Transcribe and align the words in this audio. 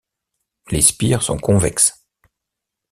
Les 0.71 0.81
spires 0.81 1.21
sont 1.21 1.37
convexes. 1.37 2.07